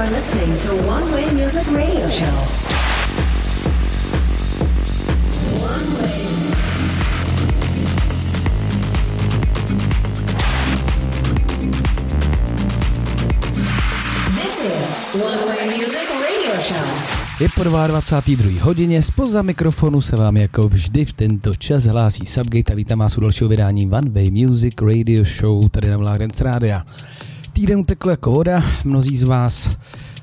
are 0.00 0.08
listening 0.08 0.54
to 0.56 0.88
One 0.88 1.12
Way 1.12 1.26
Music 1.34 1.66
Radio 1.68 2.08
Show. 2.08 2.36
Je 17.40 17.48
po 17.54 17.64
22. 17.64 18.62
hodině, 18.62 19.02
spoza 19.02 19.42
mikrofonu 19.42 20.00
se 20.00 20.16
vám 20.16 20.36
jako 20.36 20.68
vždy 20.68 21.04
v 21.04 21.12
tento 21.12 21.56
čas 21.56 21.84
hlásí 21.84 22.26
Subgate 22.26 22.72
a 22.72 22.76
vítám 22.76 22.98
vás 22.98 23.18
u 23.18 23.20
dalšího 23.20 23.48
vydání 23.48 23.90
One 23.90 24.10
Way 24.10 24.30
Music 24.30 24.74
Radio 24.82 25.24
Show 25.24 25.68
tady 25.68 25.90
na 25.90 25.96
Vládence 25.96 26.44
Rádia. 26.44 26.82
Týden 27.60 27.78
utekl 27.78 28.10
jako 28.10 28.30
voda, 28.30 28.62
mnozí 28.84 29.16
z 29.16 29.22
vás 29.22 29.76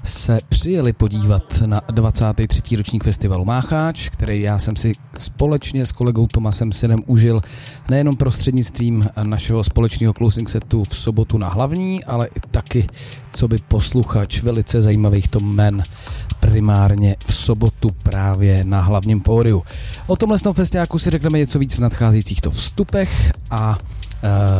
se 0.04 0.40
přijeli 0.50 0.94
podívat 0.94 1.64
na 1.66 1.82
23. 1.92 2.76
ročník 2.76 3.04
festivalu 3.04 3.46
Mácháč, 3.46 4.10
který 4.10 4.42
já 4.42 4.60
jsem 4.60 4.76
si 4.76 4.94
společně 5.18 5.86
s 5.86 5.92
kolegou 5.92 6.28
Tomasem 6.28 6.72
Synem 6.72 7.04
užil 7.06 7.42
nejenom 7.90 8.16
prostřednictvím 8.16 9.10
našeho 9.24 9.64
společného 9.64 10.14
closing 10.14 10.50
setu 10.50 10.84
v 10.84 10.98
sobotu 10.98 11.38
na 11.38 11.50
hlavní, 11.50 12.04
ale 12.04 12.28
i 12.28 12.40
taky, 12.52 12.88
co 13.32 13.48
by 13.48 13.58
posluchač 13.68 14.42
velice 14.42 14.82
zajímavých 14.82 15.28
to 15.28 15.40
men 15.40 15.84
primárně 16.40 17.16
v 17.26 17.34
sobotu 17.34 17.92
právě 18.04 18.64
na 18.64 18.82
hlavním 18.82 19.22
pódiu. 19.22 19.64
O 20.08 20.16
tomhle 20.16 20.38
festiáku 20.54 21.00
si 21.00 21.10
řekneme 21.10 21.38
něco 21.38 21.60
víc 21.60 21.76
v 21.76 21.80
nadcházejících 21.80 22.42
to 22.42 22.52
vstupech 22.52 23.32
a 23.50 23.78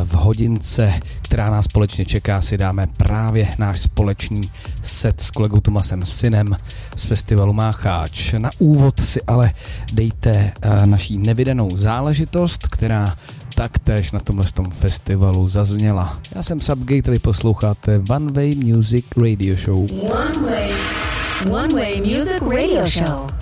v 0.04 0.14
hodince, 0.14 0.94
která 1.22 1.50
nás 1.50 1.66
společně 1.66 2.06
čeká, 2.06 2.42
si 2.42 2.58
dáme 2.58 2.88
právě 2.98 3.48
náš 3.58 3.80
společný 3.80 4.52
set 4.82 5.22
s 5.22 5.32
kolegou 5.32 5.60
Tomasem 5.60 6.06
Synem 6.06 6.58
z 6.96 7.04
festivalu 7.04 7.54
Mácháč. 7.54 8.34
Na 8.34 8.50
úvod 8.60 9.00
si 9.00 9.22
ale 9.28 9.52
dejte 9.94 10.52
eh, 10.62 10.86
naší 10.86 11.18
nevydanou 11.18 11.78
záležitost, 11.78 12.68
která 12.68 13.16
taktéž 13.56 14.12
na 14.12 14.20
tomhle 14.20 14.46
tom 14.54 14.72
festivalu 14.72 15.48
zazněla. 15.48 16.20
Já 16.36 16.44
jsem 16.44 16.62
Subgate, 16.62 17.12
vy 17.12 17.20
posloucháte 17.20 18.02
One 18.10 18.32
Way 18.32 18.56
Music 18.56 19.06
Radio 19.24 19.56
Show. 19.56 19.90
One 20.12 20.52
Way. 20.52 20.72
One 21.52 21.74
Way 21.74 22.02
Music 22.02 22.42
Radio 22.42 22.88
Show. 22.88 23.37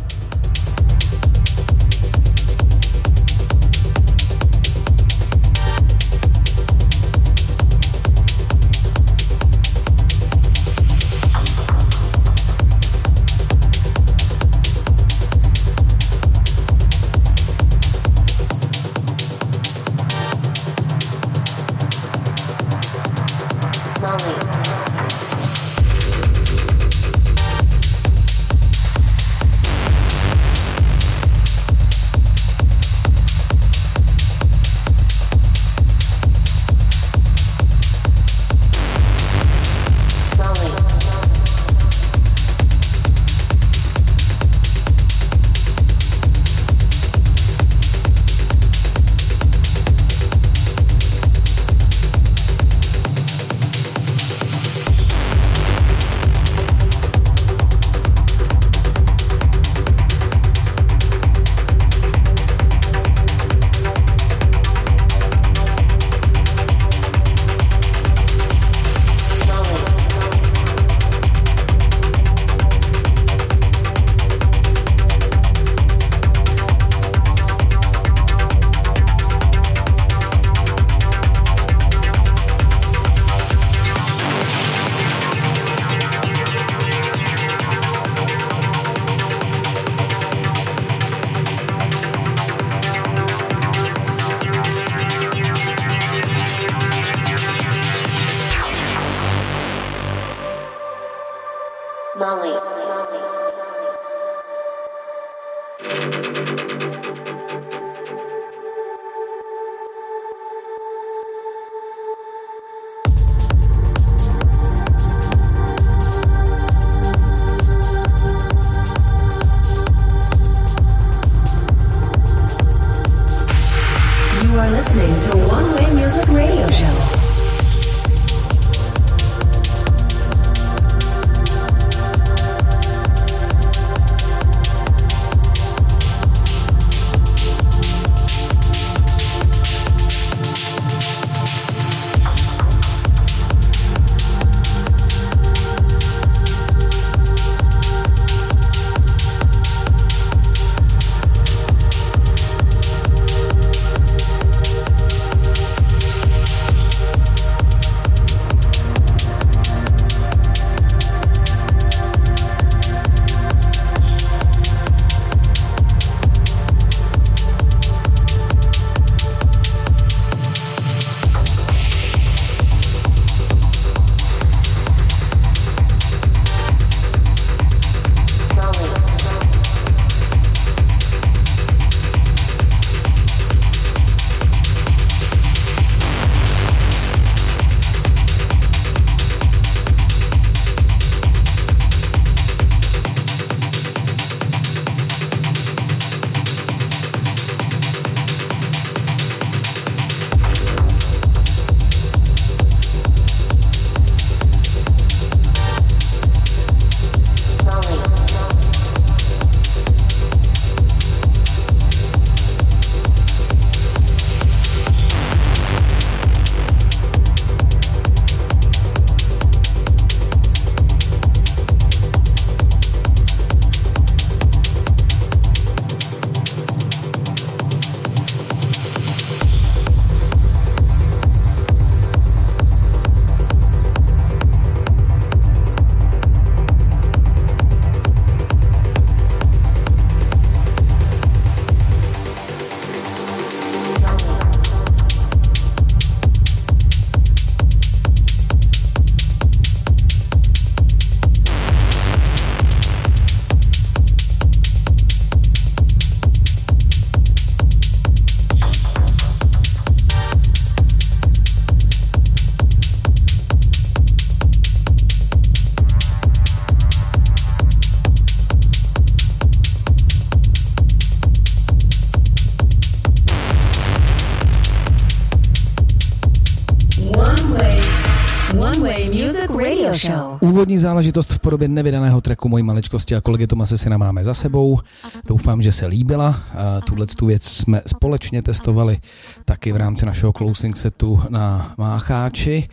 Show. 279.98 280.38
Úvodní 280.40 280.78
záležitost 280.78 281.34
v 281.34 281.40
podobě 281.40 281.68
nevydaného 281.68 282.22
tracku 282.22 282.50
mojí 282.50 282.64
maličkosti 282.64 283.16
a 283.16 283.22
kolegy 283.22 283.48
Tomase 283.48 283.78
Sina 283.78 283.98
máme 283.98 284.24
za 284.24 284.34
sebou. 284.34 284.80
Doufám, 285.28 285.62
že 285.62 285.72
se 285.72 285.86
líbila. 285.86 286.40
Tuhle 286.86 287.06
tu 287.06 287.26
věc 287.26 287.44
jsme 287.44 287.82
společně 287.88 288.42
testovali 288.42 288.98
taky 289.46 289.72
v 289.72 289.78
rámci 289.78 290.06
našeho 290.06 290.34
closing 290.34 290.78
setu 290.78 291.22
na 291.30 291.74
Mácháči. 291.78 292.68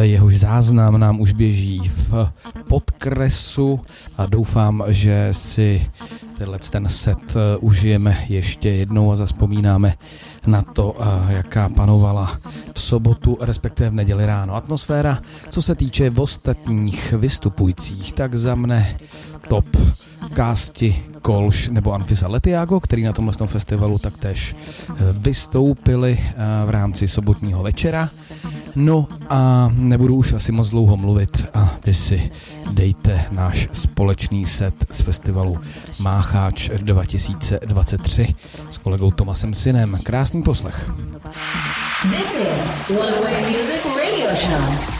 Jehož 0.00 0.38
záznam 0.38 1.00
nám 1.00 1.20
už 1.20 1.32
běží 1.32 1.88
v 1.88 2.32
podkresu 2.68 3.80
a 4.16 4.26
doufám, 4.26 4.84
že 4.88 5.28
si 5.32 5.90
tenhle 6.40 6.58
ten 6.58 6.88
set 6.88 7.36
užijeme 7.60 8.16
ještě 8.28 8.68
jednou 8.68 9.12
a 9.12 9.16
zaspomínáme 9.16 9.94
na 10.46 10.62
to, 10.62 10.96
jaká 11.28 11.68
panovala 11.68 12.38
v 12.74 12.80
sobotu, 12.80 13.38
respektive 13.40 13.90
v 13.90 13.94
neděli 13.94 14.26
ráno. 14.26 14.54
Atmosféra, 14.54 15.18
co 15.48 15.62
se 15.62 15.74
týče 15.74 16.10
ostatních 16.16 17.12
vystupujících, 17.12 18.12
tak 18.12 18.34
za 18.34 18.54
mne 18.54 18.98
top 19.50 19.76
Kásti, 20.32 21.02
Kolš 21.22 21.68
nebo 21.68 21.92
Anfisa 21.92 22.28
Letiago, 22.28 22.80
který 22.80 23.02
na 23.02 23.12
tomhle 23.12 23.46
festivalu 23.46 23.98
taktéž 23.98 24.54
eh, 24.54 24.94
vystoupili 25.12 26.18
eh, 26.20 26.34
v 26.66 26.70
rámci 26.70 27.08
sobotního 27.08 27.62
večera. 27.62 28.10
No 28.76 29.06
a 29.28 29.70
nebudu 29.74 30.14
už 30.14 30.32
asi 30.32 30.52
moc 30.52 30.70
dlouho 30.70 30.96
mluvit 30.96 31.46
a 31.54 31.74
vy 31.86 31.94
si 31.94 32.30
dejte 32.70 33.24
náš 33.30 33.68
společný 33.72 34.46
set 34.46 34.74
z 34.90 35.00
festivalu 35.00 35.58
Mácháč 35.98 36.70
2023 36.76 38.34
s 38.70 38.78
kolegou 38.78 39.10
Tomasem 39.10 39.54
Synem. 39.54 39.98
Krásný 40.02 40.42
poslech. 40.42 40.90
This 42.10 42.26
is 42.26 42.98
One 42.98 43.20
Way 43.20 43.42
Music 43.42 43.82
Radio 43.84 44.36
Show. 44.36 44.99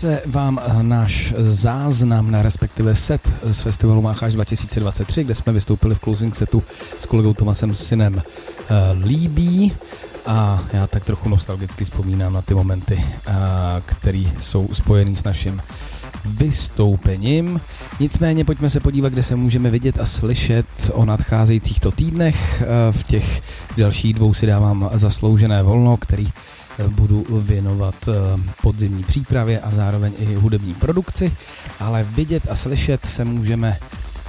se 0.00 0.22
vám 0.26 0.60
eh, 0.62 0.82
náš 0.82 1.34
záznam, 1.38 2.30
na 2.30 2.42
respektive 2.42 2.94
set 2.94 3.34
z 3.42 3.60
festivalu 3.60 4.02
Mácháš 4.02 4.34
2023, 4.34 5.24
kde 5.24 5.34
jsme 5.34 5.52
vystoupili 5.52 5.94
v 5.94 6.00
closing 6.00 6.34
setu 6.34 6.62
s 6.98 7.06
kolegou 7.06 7.34
Tomasem 7.34 7.74
Synem, 7.74 8.22
eh, 8.22 8.74
líbí 9.04 9.72
a 10.26 10.64
já 10.72 10.86
tak 10.86 11.04
trochu 11.04 11.28
nostalgicky 11.28 11.84
vzpomínám 11.84 12.32
na 12.32 12.42
ty 12.42 12.54
momenty, 12.54 13.04
eh, 13.04 13.32
které 13.86 14.24
jsou 14.38 14.68
spojený 14.72 15.16
s 15.16 15.24
naším 15.24 15.62
vystoupením. 16.24 17.60
Nicméně 18.00 18.44
pojďme 18.44 18.70
se 18.70 18.80
podívat, 18.80 19.12
kde 19.12 19.22
se 19.22 19.36
můžeme 19.36 19.70
vidět 19.70 20.00
a 20.00 20.06
slyšet 20.06 20.66
o 20.92 21.04
nadcházejících 21.04 21.80
to 21.80 21.90
týdnech. 21.92 22.62
V 22.90 23.02
těch 23.04 23.42
dalších 23.76 24.14
dvou 24.14 24.34
si 24.34 24.46
dávám 24.46 24.90
zasloužené 24.92 25.62
volno, 25.62 25.96
který 25.96 26.28
budu 26.88 27.26
věnovat 27.30 27.94
eh, 28.08 28.12
podzimní 28.62 29.04
přípravě 29.04 29.60
a 29.60 29.70
zároveň 29.70 30.12
i 30.18 30.34
hudební 30.34 30.74
produkci, 30.74 31.32
ale 31.80 32.04
vidět 32.04 32.42
a 32.50 32.56
slyšet 32.56 33.06
se 33.06 33.24
můžeme 33.24 33.78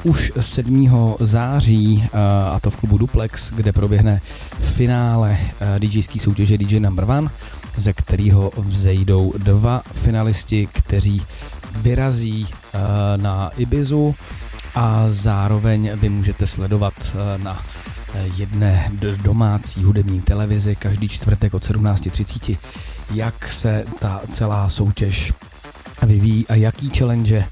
už 0.03 0.31
7. 0.39 1.15
září, 1.19 2.03
eh, 2.03 2.09
a 2.51 2.59
to 2.59 2.69
v 2.69 2.77
klubu 2.77 2.97
Duplex, 2.97 3.51
kde 3.51 3.73
proběhne 3.73 4.21
finále 4.59 5.37
eh, 5.39 5.79
DJské 5.79 6.19
soutěže 6.19 6.57
DJ 6.57 6.79
Number 6.79 7.05
One, 7.05 7.29
ze 7.77 7.93
kterého 7.93 8.51
vzejdou 8.57 9.33
dva 9.37 9.81
finalisti, 9.93 10.67
kteří 10.71 11.21
vyrazí 11.75 12.47
na 13.15 13.49
Ibizu 13.57 14.15
a 14.75 15.03
zároveň 15.07 15.91
vy 15.95 16.09
můžete 16.09 16.47
sledovat 16.47 16.93
na 17.37 17.63
jedné 18.35 18.91
domácí 19.23 19.83
hudební 19.83 20.21
televizi 20.21 20.75
každý 20.75 21.09
čtvrtek 21.09 21.53
od 21.53 21.63
17.30, 21.63 22.57
jak 23.13 23.49
se 23.49 23.85
ta 23.99 24.21
celá 24.31 24.69
soutěž 24.69 25.33
vyvíjí 26.03 26.47
a 26.47 26.55
jaký 26.55 26.89
challenge 26.89 27.45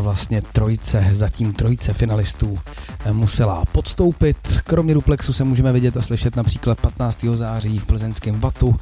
vlastně 0.00 0.42
trojce, 0.42 1.08
zatím 1.12 1.52
trojce 1.52 1.92
finalistů 1.92 2.58
eh, 3.04 3.12
musela 3.12 3.64
podstoupit. 3.72 4.60
Kromě 4.64 4.94
duplexu 4.94 5.32
se 5.32 5.44
můžeme 5.44 5.72
vidět 5.72 5.96
a 5.96 6.02
slyšet 6.02 6.36
například 6.36 6.80
15. 6.80 7.24
září 7.34 7.78
v 7.78 7.86
plzeňském 7.86 8.40
Vatu, 8.40 8.76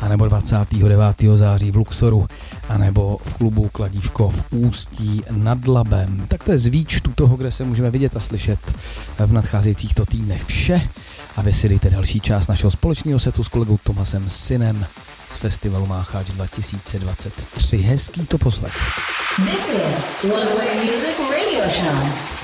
anebo 0.00 0.26
29. 0.26 1.00
září 1.34 1.70
v 1.70 1.76
Luxoru, 1.76 2.26
anebo 2.68 3.16
v 3.24 3.34
klubu 3.34 3.68
Kladívko 3.68 4.28
v 4.28 4.44
Ústí 4.50 5.22
nad 5.30 5.66
Labem. 5.66 6.26
Tak 6.28 6.44
to 6.44 6.52
je 6.52 6.58
z 6.58 6.66
výčtu 6.66 7.12
toho, 7.14 7.36
kde 7.36 7.50
se 7.50 7.64
můžeme 7.64 7.90
vidět 7.90 8.16
a 8.16 8.20
slyšet 8.20 8.60
v 9.26 9.32
nadcházejících 9.32 9.94
to 9.94 10.06
týdnech 10.06 10.44
vše. 10.44 10.88
A 11.36 11.42
vy 11.42 11.52
si 11.52 11.68
dejte 11.68 11.90
další 11.90 12.20
část 12.20 12.48
našeho 12.48 12.70
společného 12.70 13.18
setu 13.18 13.42
s 13.42 13.48
kolegou 13.48 13.78
Tomasem 13.84 14.28
Synem 14.28 14.86
z 15.34 15.36
festivalu 15.36 15.86
Mácháč 15.86 16.30
2023. 16.30 17.76
Hezký 17.76 18.26
to 18.26 18.38
poslech. 18.38 18.76
This 19.36 19.66
is 19.74 19.96
One 20.32 20.54
Way 20.54 20.74
Music 20.86 21.16
Radio 21.30 21.70
Show. 21.70 22.43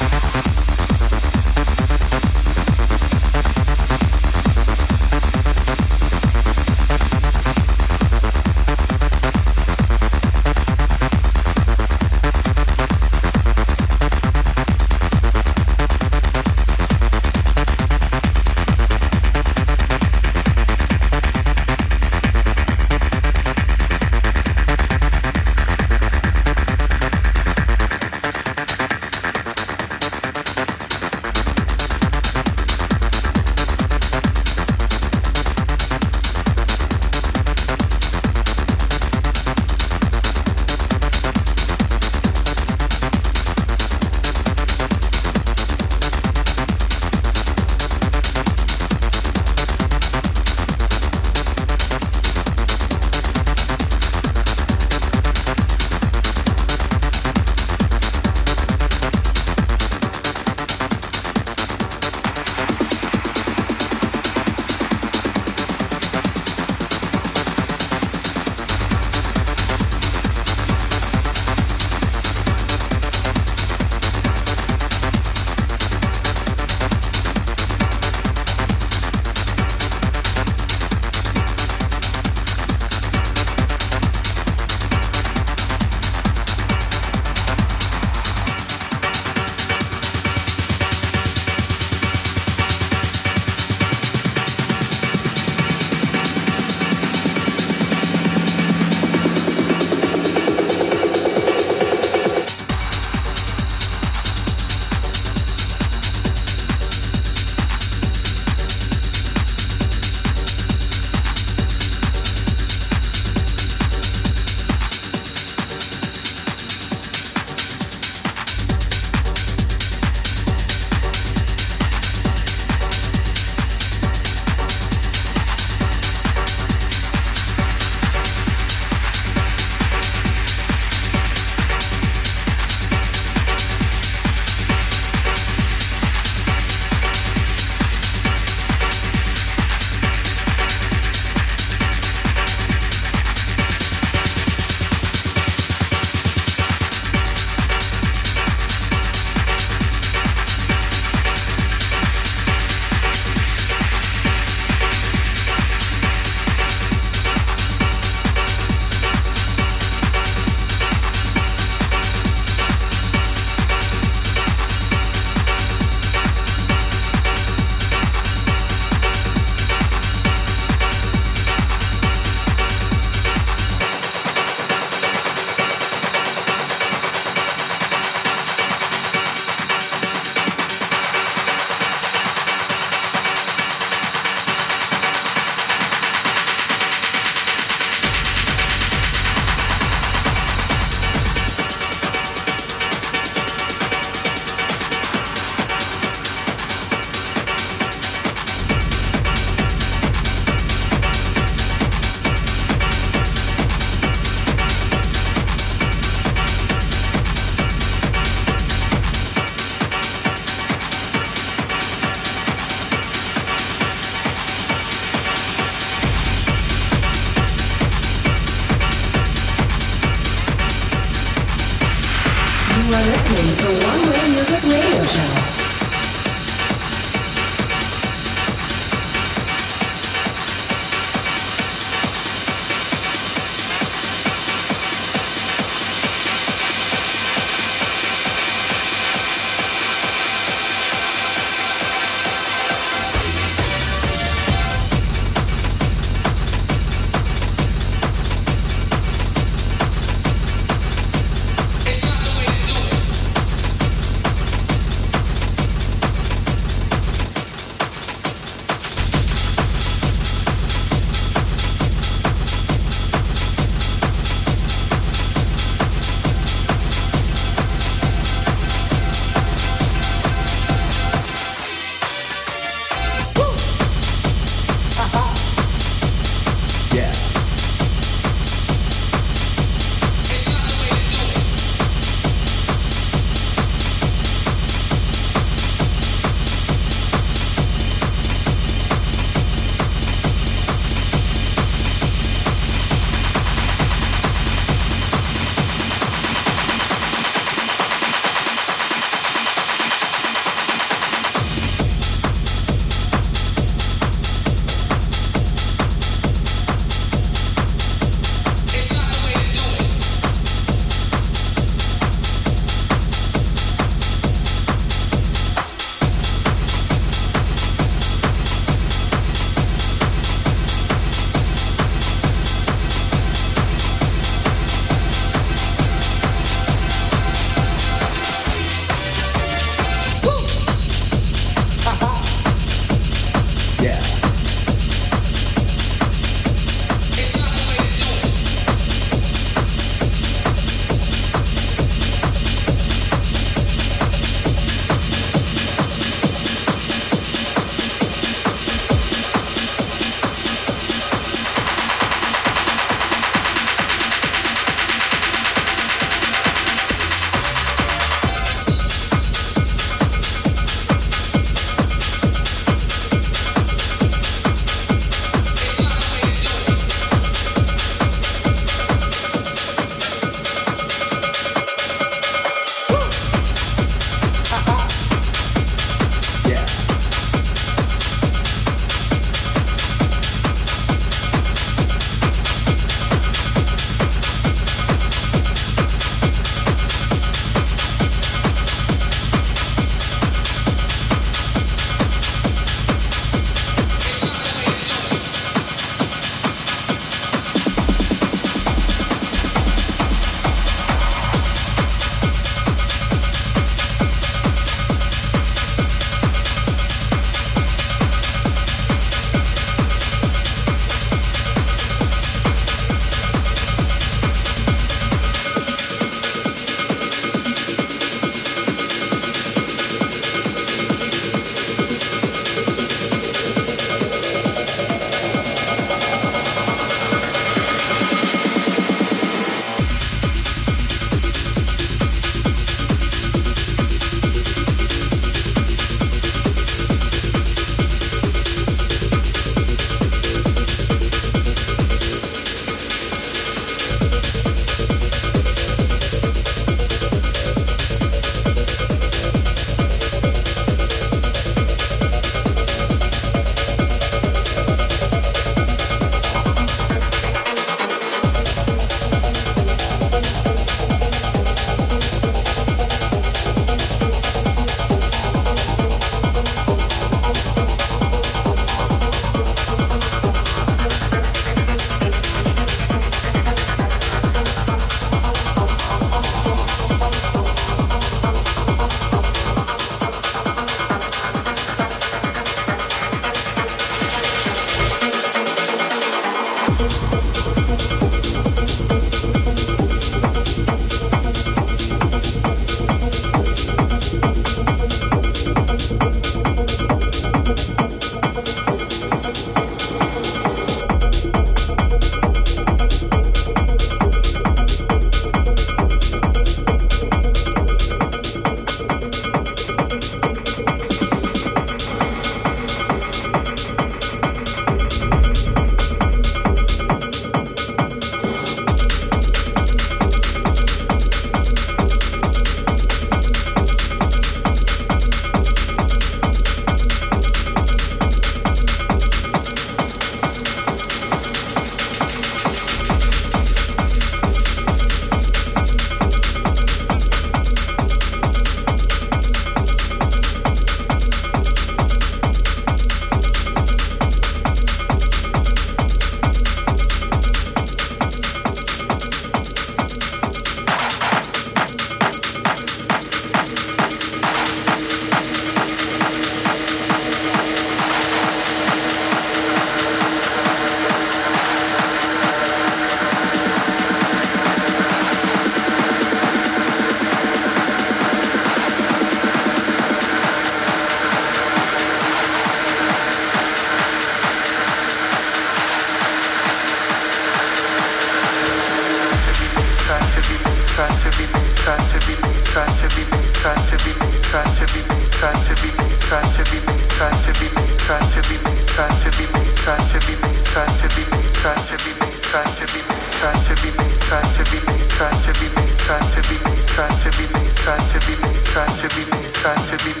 One 599.42 599.56
Way 599.56 600.00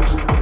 Music 0.00 0.41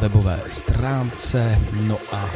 webové 0.00 0.40
stránce, 0.50 1.58
no 1.72 1.98
a 2.12 2.30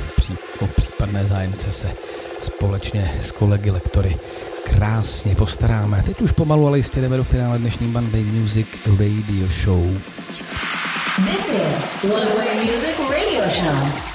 o 0.61 0.67
případné 0.67 1.27
zájemce 1.27 1.73
se 1.73 1.93
společně 2.39 3.11
s 3.21 3.33
kolegy 3.33 3.71
lektory 3.71 4.17
krásně 4.65 5.35
postaráme. 5.35 6.03
Teď 6.07 6.23
už 6.23 6.33
pomalu, 6.33 6.67
ale 6.67 6.79
jistě 6.79 7.01
jdeme 7.01 7.17
do 7.17 7.25
finále 7.25 7.59
dnešní 7.59 7.97
One 7.97 8.09
Music 8.41 8.67
Radio 8.87 9.49
Show. 9.49 9.99
This 11.17 11.47
is 11.49 12.13
One 12.13 12.55
Music 12.65 12.99
Radio 13.11 13.51
Show. 13.51 14.14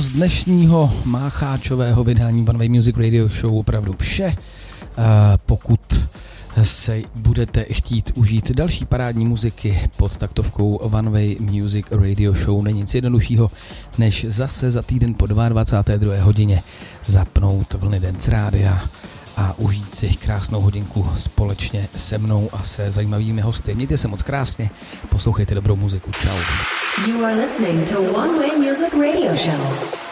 Z 0.00 0.08
dnešního 0.08 0.92
mácháčového 1.04 2.04
vydání 2.04 2.46
One 2.48 2.58
Way 2.58 2.68
Music 2.68 2.96
Radio 2.96 3.28
Show 3.28 3.58
opravdu 3.58 3.92
vše. 3.92 4.36
Pokud 5.46 5.80
se 6.62 7.00
budete 7.14 7.64
chtít 7.72 8.12
užít 8.14 8.50
další 8.50 8.84
parádní 8.84 9.24
muziky 9.26 9.78
pod 9.96 10.16
taktovkou 10.16 10.74
One 10.74 11.10
Way 11.10 11.36
Music 11.40 11.86
Radio 11.90 12.34
Show, 12.34 12.62
není 12.62 12.80
nic 12.80 12.94
jednoduššího, 12.94 13.50
než 13.98 14.26
zase 14.28 14.70
za 14.70 14.82
týden 14.82 15.14
po 15.14 15.26
22. 15.26 16.22
hodině 16.22 16.62
zapnout 17.06 17.74
vlny 17.74 18.00
Dance 18.00 18.30
Rádia 18.30 18.82
a 19.40 19.54
užít 19.58 19.94
si 19.94 20.08
krásnou 20.08 20.60
hodinku 20.60 21.10
společně 21.16 21.88
se 21.96 22.18
mnou 22.18 22.48
a 22.52 22.62
se 22.62 22.90
zajímavými 22.90 23.40
hosty. 23.40 23.74
Mějte 23.74 23.96
se 23.96 24.08
moc 24.08 24.22
krásně, 24.22 24.70
poslouchejte 25.08 25.54
dobrou 25.54 25.76
muziku. 25.76 26.10
Ciao. 26.12 26.38
You 27.06 27.24
are 27.24 27.34
listening 27.34 27.88
to 27.88 28.00
One 28.00 28.38
Way 28.38 28.50
Music 28.56 28.92
Radio 28.92 29.36
Show. 29.36 30.09